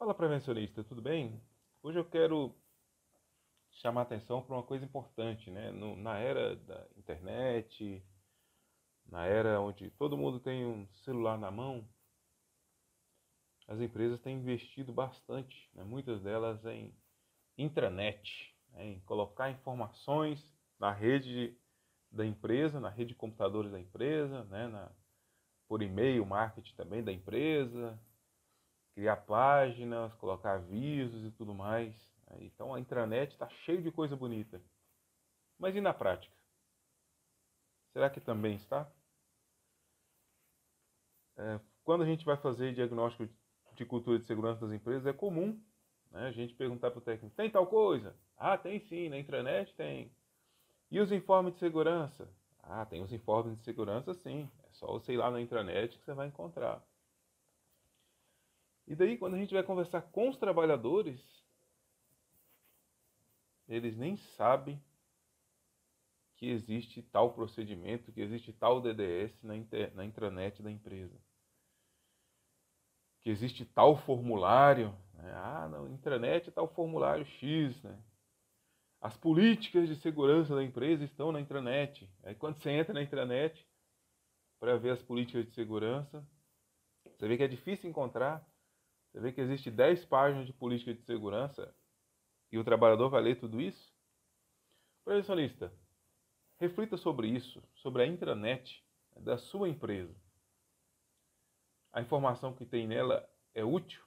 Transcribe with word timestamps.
Fala 0.00 0.14
prevencionista, 0.14 0.82
tudo 0.82 1.02
bem? 1.02 1.38
Hoje 1.82 1.98
eu 1.98 2.04
quero 2.06 2.56
chamar 3.70 4.00
atenção 4.00 4.40
para 4.40 4.56
uma 4.56 4.62
coisa 4.62 4.82
importante, 4.82 5.50
né? 5.50 5.70
No, 5.72 5.94
na 5.94 6.16
era 6.16 6.56
da 6.56 6.88
internet, 6.96 8.02
na 9.04 9.26
era 9.26 9.60
onde 9.60 9.90
todo 9.90 10.16
mundo 10.16 10.40
tem 10.40 10.64
um 10.64 10.88
celular 11.04 11.36
na 11.36 11.50
mão, 11.50 11.86
as 13.68 13.78
empresas 13.78 14.18
têm 14.20 14.38
investido 14.38 14.90
bastante, 14.90 15.68
né? 15.74 15.84
muitas 15.84 16.22
delas 16.22 16.64
em 16.64 16.96
intranet, 17.58 18.56
né? 18.70 18.86
em 18.86 19.00
colocar 19.00 19.50
informações 19.50 20.42
na 20.78 20.90
rede 20.90 21.60
da 22.10 22.24
empresa, 22.24 22.80
na 22.80 22.88
rede 22.88 23.10
de 23.10 23.16
computadores 23.16 23.70
da 23.70 23.78
empresa, 23.78 24.44
né? 24.44 24.66
na, 24.66 24.90
por 25.68 25.82
e-mail, 25.82 26.24
marketing 26.24 26.74
também 26.74 27.04
da 27.04 27.12
empresa, 27.12 28.00
criar 29.00 29.16
páginas, 29.16 30.12
colocar 30.16 30.56
avisos 30.56 31.24
e 31.24 31.30
tudo 31.30 31.54
mais. 31.54 31.94
Então 32.38 32.74
a 32.74 32.78
intranet 32.78 33.32
está 33.32 33.48
cheio 33.64 33.80
de 33.80 33.90
coisa 33.90 34.14
bonita. 34.14 34.60
Mas 35.58 35.74
e 35.74 35.80
na 35.80 35.94
prática? 35.94 36.36
Será 37.94 38.10
que 38.10 38.20
também 38.20 38.56
está? 38.56 38.86
É, 41.38 41.58
quando 41.82 42.02
a 42.02 42.06
gente 42.06 42.26
vai 42.26 42.36
fazer 42.36 42.74
diagnóstico 42.74 43.26
de 43.74 43.86
cultura 43.86 44.18
de 44.18 44.26
segurança 44.26 44.66
das 44.66 44.74
empresas, 44.74 45.06
é 45.06 45.14
comum 45.14 45.58
né, 46.10 46.26
a 46.26 46.32
gente 46.32 46.52
perguntar 46.52 46.90
para 46.90 46.98
o 46.98 47.02
técnico: 47.02 47.34
tem 47.34 47.50
tal 47.50 47.66
coisa? 47.66 48.14
Ah, 48.36 48.58
tem 48.58 48.78
sim, 48.80 49.08
na 49.08 49.18
intranet 49.18 49.74
tem. 49.76 50.12
E 50.90 51.00
os 51.00 51.10
informes 51.10 51.54
de 51.54 51.58
segurança? 51.58 52.28
Ah, 52.62 52.84
tem 52.84 53.02
os 53.02 53.14
informes 53.14 53.56
de 53.56 53.64
segurança 53.64 54.12
sim. 54.12 54.46
É 54.68 54.72
só 54.72 54.88
você 54.88 55.14
ir 55.14 55.16
lá 55.16 55.30
na 55.30 55.40
intranet 55.40 55.96
que 55.96 56.04
você 56.04 56.12
vai 56.12 56.28
encontrar. 56.28 56.84
E 58.90 58.94
daí, 58.96 59.16
quando 59.16 59.34
a 59.34 59.38
gente 59.38 59.54
vai 59.54 59.62
conversar 59.62 60.02
com 60.02 60.28
os 60.28 60.36
trabalhadores, 60.36 61.20
eles 63.68 63.96
nem 63.96 64.16
sabem 64.16 64.82
que 66.34 66.48
existe 66.50 67.00
tal 67.00 67.32
procedimento, 67.32 68.10
que 68.10 68.20
existe 68.20 68.52
tal 68.52 68.80
DDS 68.80 69.44
na, 69.44 69.56
inter, 69.56 69.94
na 69.94 70.04
intranet 70.04 70.60
da 70.60 70.72
empresa. 70.72 71.16
Que 73.20 73.30
existe 73.30 73.64
tal 73.64 73.96
formulário. 73.96 74.88
Né? 75.14 75.32
Ah, 75.36 75.68
na 75.68 75.88
intranet 75.88 76.48
é 76.48 76.50
tal 76.50 76.66
formulário 76.66 77.24
X. 77.24 77.80
Né? 77.84 77.96
As 79.00 79.16
políticas 79.16 79.88
de 79.88 79.94
segurança 80.00 80.52
da 80.52 80.64
empresa 80.64 81.04
estão 81.04 81.30
na 81.30 81.40
intranet. 81.40 82.10
Aí 82.24 82.34
quando 82.34 82.56
você 82.56 82.72
entra 82.72 82.92
na 82.92 83.02
intranet 83.02 83.64
para 84.58 84.76
ver 84.76 84.90
as 84.90 85.02
políticas 85.02 85.46
de 85.46 85.54
segurança, 85.54 86.26
você 87.16 87.28
vê 87.28 87.36
que 87.36 87.44
é 87.44 87.48
difícil 87.48 87.88
encontrar 87.88 88.49
você 89.10 89.20
vê 89.20 89.32
que 89.32 89.40
existe 89.40 89.70
10 89.70 90.04
páginas 90.04 90.46
de 90.46 90.52
política 90.52 90.94
de 90.94 91.02
segurança 91.02 91.74
e 92.52 92.58
o 92.58 92.64
trabalhador 92.64 93.08
vai 93.10 93.20
ler 93.20 93.40
tudo 93.40 93.60
isso? 93.60 93.92
Profissionalista, 95.04 95.72
reflita 96.58 96.96
sobre 96.96 97.26
isso, 97.26 97.62
sobre 97.74 98.02
a 98.02 98.06
intranet 98.06 98.84
da 99.16 99.36
sua 99.36 99.68
empresa. 99.68 100.14
A 101.92 102.00
informação 102.00 102.54
que 102.54 102.64
tem 102.64 102.86
nela 102.86 103.28
é 103.52 103.64
útil? 103.64 104.04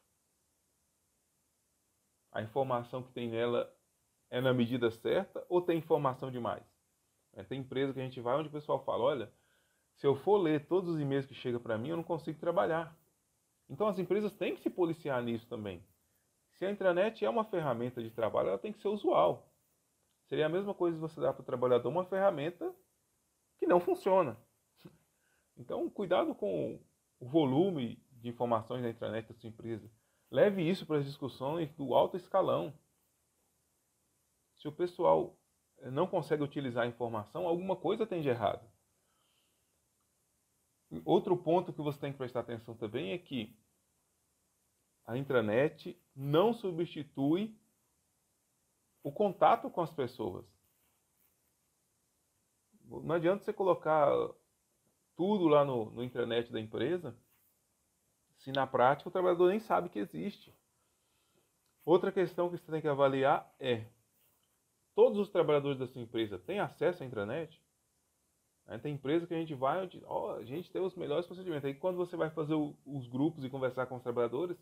A 2.31 2.41
informação 2.41 3.03
que 3.03 3.11
tem 3.11 3.29
nela 3.29 3.75
é 4.29 4.39
na 4.39 4.53
medida 4.53 4.89
certa 4.89 5.45
ou 5.49 5.61
tem 5.61 5.79
informação 5.79 6.31
demais? 6.31 6.63
É, 7.33 7.43
tem 7.43 7.59
empresa 7.59 7.93
que 7.93 7.99
a 7.99 8.03
gente 8.03 8.21
vai 8.21 8.37
onde 8.37 8.47
o 8.47 8.51
pessoal 8.51 8.83
fala, 8.85 9.03
olha, 9.03 9.33
se 9.95 10.07
eu 10.07 10.15
for 10.15 10.37
ler 10.37 10.65
todos 10.65 10.89
os 10.89 10.99
e-mails 10.99 11.25
que 11.25 11.33
chegam 11.33 11.59
para 11.59 11.77
mim, 11.77 11.89
eu 11.89 11.97
não 11.97 12.03
consigo 12.03 12.39
trabalhar. 12.39 12.95
Então 13.73 13.88
as 13.88 13.97
empresas 13.97 14.31
têm 14.33 14.53
que 14.53 14.61
se 14.61 14.69
policiar 14.69 15.19
nisso 15.23 15.47
também. 15.47 15.83
Se 16.52 16.63
a 16.63 16.69
intranet 16.69 17.25
é 17.25 17.29
uma 17.29 17.43
ferramenta 17.43 18.03
de 18.03 18.11
trabalho, 18.11 18.49
ela 18.49 18.57
tem 18.59 18.71
que 18.71 18.80
ser 18.80 18.88
usual. 18.88 19.52
Seria 20.30 20.45
a 20.45 20.49
mesma 20.49 20.75
coisa 20.75 20.95
você 20.99 21.19
dar 21.19 21.33
para 21.33 21.41
o 21.41 21.45
trabalhador 21.45 21.89
uma 21.89 22.05
ferramenta 22.05 22.71
que 23.58 23.65
não 23.65 23.80
funciona. 23.80 24.37
Então, 25.58 25.89
cuidado 25.89 26.36
com 26.36 26.80
o 27.20 27.27
volume 27.27 27.99
de 28.11 28.30
informações 28.30 28.83
da 28.83 28.92
intranet 28.92 29.27
da 29.27 29.33
sua 29.39 29.49
empresa. 29.49 29.89
Leve 30.30 30.61
isso 30.61 30.86
para 30.86 30.99
as 30.99 31.05
discussões 31.05 31.73
do 31.73 31.95
alto 31.95 32.15
escalão. 32.15 32.71
Se 34.53 34.67
o 34.67 34.71
pessoal 34.71 35.36
não 35.81 36.05
consegue 36.05 36.43
utilizar 36.43 36.83
a 36.83 36.87
informação, 36.87 37.48
alguma 37.48 37.75
coisa 37.75 38.05
tem 38.05 38.21
de 38.21 38.30
errado. 38.30 38.64
Outro 41.03 41.36
ponto 41.36 41.73
que 41.73 41.81
você 41.81 41.99
tem 41.99 42.11
que 42.11 42.19
prestar 42.19 42.42
atenção 42.42 42.75
também 42.75 43.14
é 43.14 43.17
que 43.17 43.58
a 45.05 45.17
intranet 45.17 45.97
não 46.15 46.53
substitui 46.53 47.58
o 49.03 49.11
contato 49.11 49.69
com 49.69 49.81
as 49.81 49.91
pessoas. 49.91 50.45
Não 52.86 53.15
adianta 53.15 53.43
você 53.43 53.52
colocar 53.52 54.09
tudo 55.15 55.47
lá 55.47 55.65
no, 55.65 55.92
no 55.92 56.03
intranet 56.03 56.52
da 56.52 56.59
empresa 56.59 57.15
se 58.37 58.52
na 58.52 58.67
prática 58.67 59.09
o 59.09 59.11
trabalhador 59.11 59.49
nem 59.49 59.59
sabe 59.59 59.89
que 59.89 59.99
existe. 59.99 60.53
Outra 61.86 62.11
questão 62.11 62.49
que 62.49 62.58
você 62.58 62.71
tem 62.71 62.81
que 62.81 62.87
avaliar 62.87 63.49
é: 63.59 63.86
todos 64.95 65.17
os 65.17 65.30
trabalhadores 65.30 65.80
da 65.80 65.87
sua 65.87 66.02
empresa 66.02 66.37
têm 66.37 66.59
acesso 66.59 67.03
à 67.03 67.05
intranet? 67.05 67.61
Né? 68.65 68.77
Tem 68.77 68.93
empresa 68.93 69.27
que 69.27 69.33
a 69.33 69.37
gente 69.37 69.53
vai, 69.53 69.83
onde, 69.83 70.02
oh, 70.05 70.31
a 70.31 70.43
gente 70.43 70.71
tem 70.71 70.81
os 70.81 70.95
melhores 70.95 71.25
procedimentos. 71.25 71.65
Aí 71.65 71.73
quando 71.73 71.97
você 71.97 72.15
vai 72.15 72.30
fazer 72.30 72.53
o, 72.53 72.75
os 72.86 73.08
grupos 73.08 73.43
e 73.43 73.49
conversar 73.49 73.86
com 73.86 73.95
os 73.95 74.03
trabalhadores, 74.03 74.58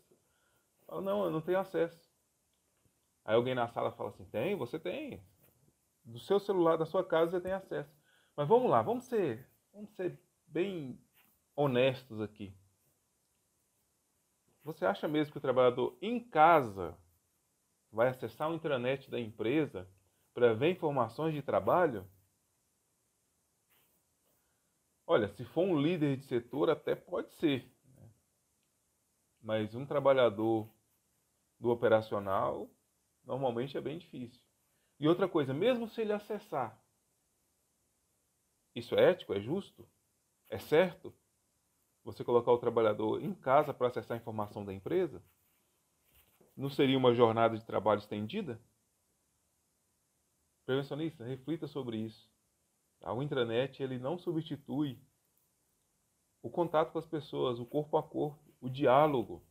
não, 1.00 1.24
eu 1.24 1.30
não 1.30 1.40
tenho 1.40 1.58
acesso. 1.58 2.10
Aí 3.24 3.34
alguém 3.34 3.54
na 3.54 3.68
sala 3.68 3.92
fala 3.92 4.10
assim, 4.10 4.24
tem, 4.26 4.56
você 4.56 4.78
tem. 4.78 5.22
Do 6.04 6.18
seu 6.18 6.40
celular, 6.40 6.76
da 6.76 6.84
sua 6.84 7.04
casa, 7.04 7.32
você 7.32 7.40
tem 7.40 7.52
acesso. 7.52 7.94
Mas 8.36 8.48
vamos 8.48 8.70
lá, 8.70 8.82
vamos 8.82 9.04
ser, 9.04 9.48
vamos 9.72 9.90
ser 9.92 10.18
bem 10.46 10.98
honestos 11.54 12.20
aqui. 12.20 12.52
Você 14.64 14.84
acha 14.84 15.08
mesmo 15.08 15.32
que 15.32 15.38
o 15.38 15.42
trabalhador 15.42 15.96
em 16.00 16.20
casa 16.20 16.96
vai 17.90 18.08
acessar 18.08 18.50
o 18.50 18.54
intranet 18.54 19.10
da 19.10 19.20
empresa 19.20 19.88
para 20.32 20.54
ver 20.54 20.70
informações 20.70 21.34
de 21.34 21.42
trabalho? 21.42 22.08
Olha, 25.06 25.28
se 25.28 25.44
for 25.44 25.62
um 25.62 25.80
líder 25.80 26.16
de 26.16 26.24
setor, 26.24 26.70
até 26.70 26.94
pode 26.94 27.32
ser. 27.34 27.70
Né? 27.96 28.08
Mas 29.42 29.74
um 29.74 29.84
trabalhador 29.84 30.72
do 31.62 31.70
operacional, 31.70 32.68
normalmente 33.22 33.78
é 33.78 33.80
bem 33.80 33.96
difícil. 33.96 34.42
E 34.98 35.06
outra 35.06 35.28
coisa, 35.28 35.54
mesmo 35.54 35.88
se 35.88 36.00
ele 36.00 36.12
acessar, 36.12 36.76
isso 38.74 38.96
é 38.96 39.10
ético? 39.10 39.32
É 39.32 39.40
justo? 39.40 39.88
É 40.48 40.58
certo? 40.58 41.14
Você 42.02 42.24
colocar 42.24 42.50
o 42.50 42.58
trabalhador 42.58 43.22
em 43.22 43.32
casa 43.32 43.72
para 43.72 43.86
acessar 43.86 44.16
a 44.16 44.20
informação 44.20 44.64
da 44.64 44.74
empresa? 44.74 45.22
Não 46.56 46.68
seria 46.68 46.98
uma 46.98 47.14
jornada 47.14 47.56
de 47.56 47.64
trabalho 47.64 48.00
estendida? 48.00 48.60
Prevencionista, 50.66 51.24
reflita 51.24 51.68
sobre 51.68 51.96
isso. 51.98 52.28
O 53.02 53.22
intranet 53.22 53.80
ele 53.80 53.98
não 53.98 54.18
substitui 54.18 55.00
o 56.42 56.50
contato 56.50 56.90
com 56.90 56.98
as 56.98 57.06
pessoas, 57.06 57.60
o 57.60 57.64
corpo 57.64 57.96
a 57.96 58.02
corpo, 58.02 58.52
o 58.60 58.68
diálogo. 58.68 59.44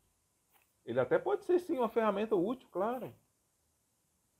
Ele 0.85 0.99
até 0.99 1.17
pode 1.19 1.43
ser 1.45 1.59
sim 1.59 1.77
uma 1.77 1.89
ferramenta 1.89 2.35
útil, 2.35 2.67
claro. 2.71 3.13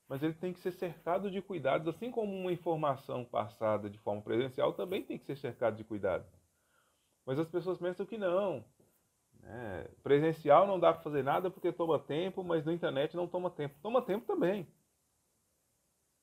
Mas 0.08 0.22
ele 0.22 0.34
tem 0.34 0.52
que 0.52 0.60
ser 0.60 0.72
cercado 0.72 1.30
de 1.30 1.40
cuidados, 1.40 1.88
assim 1.88 2.10
como 2.10 2.34
uma 2.34 2.52
informação 2.52 3.24
passada 3.24 3.88
de 3.88 3.98
forma 3.98 4.20
presencial 4.20 4.72
também 4.72 5.04
tem 5.04 5.18
que 5.18 5.24
ser 5.24 5.36
cercado 5.36 5.76
de 5.76 5.84
cuidados. 5.84 6.28
Mas 7.24 7.38
as 7.38 7.48
pessoas 7.48 7.78
pensam 7.78 8.04
que 8.04 8.18
não. 8.18 8.64
Né? 9.40 9.88
Presencial 10.02 10.66
não 10.66 10.78
dá 10.78 10.92
para 10.92 11.02
fazer 11.02 11.22
nada 11.22 11.50
porque 11.50 11.72
toma 11.72 11.98
tempo, 11.98 12.42
mas 12.42 12.64
no 12.64 12.72
internet 12.72 13.16
não 13.16 13.26
toma 13.26 13.50
tempo. 13.50 13.78
Toma 13.80 14.02
tempo 14.02 14.26
também. 14.26 14.66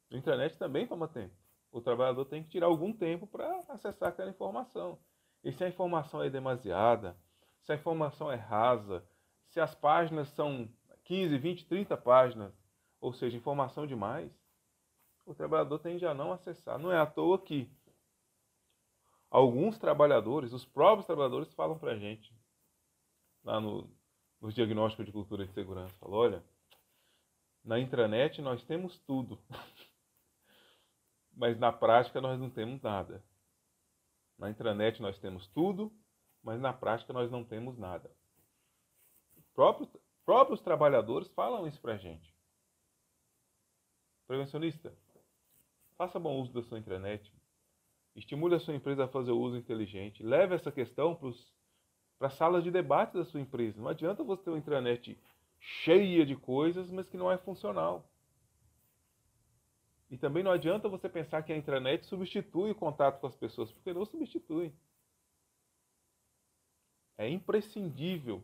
No 0.09 0.17
internet 0.17 0.57
também 0.57 0.85
toma 0.85 1.07
tempo 1.07 1.33
o 1.71 1.81
trabalhador 1.81 2.25
tem 2.25 2.43
que 2.43 2.49
tirar 2.49 2.67
algum 2.67 2.91
tempo 2.91 3.27
para 3.27 3.57
acessar 3.69 4.09
aquela 4.09 4.29
informação. 4.29 4.99
E 5.43 5.51
se 5.51 5.63
a 5.63 5.67
informação 5.67 6.21
é 6.23 6.29
demasiada, 6.29 7.15
se 7.61 7.71
a 7.71 7.75
informação 7.75 8.31
é 8.31 8.35
rasa, 8.35 9.03
se 9.49 9.59
as 9.59 9.73
páginas 9.75 10.27
são 10.29 10.69
15, 11.05 11.37
20, 11.37 11.65
30 11.65 11.97
páginas, 11.97 12.53
ou 13.01 13.13
seja, 13.13 13.37
informação 13.37 13.85
demais, 13.87 14.31
o 15.25 15.33
trabalhador 15.33 15.79
tende 15.79 16.05
a 16.05 16.13
não 16.13 16.31
acessar. 16.31 16.77
Não 16.77 16.91
é 16.91 16.97
à 16.97 17.05
toa 17.05 17.39
que 17.39 17.69
alguns 19.29 19.77
trabalhadores, 19.77 20.53
os 20.53 20.65
próprios 20.65 21.05
trabalhadores, 21.05 21.53
falam 21.53 21.77
para 21.77 21.91
a 21.91 21.97
gente, 21.97 22.33
lá 23.43 23.59
no, 23.59 23.89
nos 24.41 24.53
diagnósticos 24.53 25.05
de 25.05 25.11
cultura 25.11 25.45
de 25.45 25.53
segurança, 25.53 25.95
falam, 25.99 26.17
olha, 26.17 26.43
na 27.63 27.79
intranet 27.79 28.41
nós 28.41 28.63
temos 28.63 28.99
tudo. 28.99 29.39
mas 31.39 31.57
na 31.57 31.71
prática 31.71 32.19
nós 32.19 32.37
não 32.37 32.49
temos 32.49 32.81
nada. 32.81 33.23
Na 34.37 34.49
intranet 34.49 35.01
nós 35.01 35.17
temos 35.19 35.47
tudo, 35.47 35.91
mas 36.43 36.59
na 36.59 36.73
prática 36.73 37.13
nós 37.13 37.31
não 37.31 37.45
temos 37.45 37.77
nada. 37.77 38.11
O 39.59 39.61
próprio, 39.61 39.89
próprios 40.25 40.61
trabalhadores 40.61 41.27
falam 41.31 41.67
isso 41.67 41.81
para 41.81 41.95
a 41.95 41.97
gente. 41.97 42.33
Prevencionista, 44.25 44.93
faça 45.97 46.17
bom 46.17 46.39
uso 46.39 46.53
da 46.53 46.63
sua 46.63 46.79
intranet. 46.79 47.29
Estimule 48.15 48.55
a 48.55 48.59
sua 48.61 48.73
empresa 48.73 49.03
a 49.03 49.07
fazer 49.09 49.33
uso 49.33 49.57
inteligente. 49.57 50.23
Leve 50.23 50.55
essa 50.55 50.71
questão 50.71 51.13
para 52.17 52.29
a 52.29 52.31
sala 52.31 52.61
de 52.61 52.71
debate 52.71 53.15
da 53.15 53.25
sua 53.25 53.41
empresa. 53.41 53.81
Não 53.81 53.89
adianta 53.89 54.23
você 54.23 54.43
ter 54.43 54.49
uma 54.49 54.59
intranet 54.59 55.19
cheia 55.59 56.25
de 56.25 56.37
coisas, 56.37 56.89
mas 56.89 57.09
que 57.09 57.17
não 57.17 57.29
é 57.29 57.37
funcional. 57.37 58.09
E 60.09 60.17
também 60.17 60.41
não 60.41 60.51
adianta 60.51 60.87
você 60.87 61.09
pensar 61.09 61.43
que 61.43 61.51
a 61.51 61.57
intranet 61.57 62.05
substitui 62.05 62.71
o 62.71 62.75
contato 62.75 63.19
com 63.19 63.27
as 63.27 63.35
pessoas, 63.35 63.73
porque 63.73 63.91
não 63.91 64.05
substitui. 64.05 64.73
É 67.17 67.27
imprescindível 67.27 68.41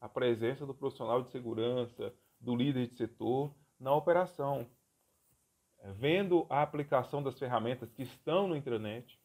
a 0.00 0.08
presença 0.08 0.64
do 0.64 0.74
profissional 0.74 1.22
de 1.22 1.30
segurança, 1.30 2.14
do 2.40 2.54
líder 2.54 2.88
de 2.88 2.96
setor 2.96 3.54
na 3.78 3.94
operação. 3.94 4.68
Vendo 5.96 6.46
a 6.50 6.62
aplicação 6.62 7.22
das 7.22 7.38
ferramentas 7.38 7.90
que 7.92 8.02
estão 8.02 8.48
no 8.48 8.56
intranet, 8.56 9.18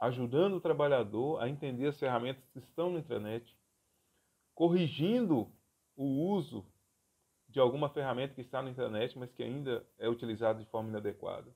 ajudando 0.00 0.54
o 0.54 0.60
trabalhador 0.60 1.42
a 1.42 1.48
entender 1.48 1.88
as 1.88 1.98
ferramentas 1.98 2.44
que 2.48 2.58
estão 2.58 2.90
no 2.90 2.98
intranet, 2.98 3.56
corrigindo 4.54 5.50
o 5.96 6.04
uso 6.04 6.64
de 7.48 7.58
alguma 7.58 7.88
ferramenta 7.88 8.34
que 8.34 8.40
está 8.40 8.62
na 8.62 8.70
internet, 8.70 9.18
mas 9.18 9.32
que 9.32 9.42
ainda 9.42 9.86
é 9.98 10.08
utilizada 10.08 10.58
de 10.58 10.70
forma 10.70 10.90
inadequada. 10.90 11.50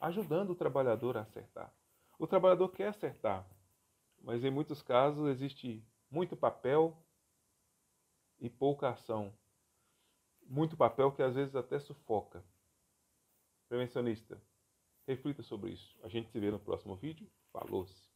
Ajudando 0.00 0.50
o 0.50 0.54
trabalhador 0.54 1.16
a 1.16 1.22
acertar. 1.22 1.72
O 2.18 2.26
trabalhador 2.26 2.68
quer 2.68 2.88
acertar, 2.88 3.46
mas 4.24 4.42
em 4.42 4.50
muitos 4.50 4.82
casos 4.82 5.28
existe 5.28 5.84
muito 6.10 6.34
papel 6.34 6.96
e 8.40 8.48
pouca 8.48 8.88
ação. 8.88 9.32
Muito 10.46 10.76
papel 10.76 11.12
que 11.12 11.22
às 11.22 11.34
vezes 11.34 11.54
até 11.54 11.78
sufoca. 11.78 12.42
Prevencionista, 13.68 14.40
reflita 15.06 15.42
sobre 15.42 15.72
isso. 15.72 15.96
A 16.02 16.08
gente 16.08 16.30
se 16.30 16.40
vê 16.40 16.50
no 16.50 16.58
próximo 16.58 16.96
vídeo. 16.96 17.30
Falou! 17.52 17.86
-se. 17.86 18.13